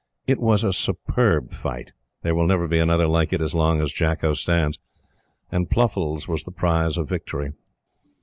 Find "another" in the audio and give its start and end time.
2.79-3.05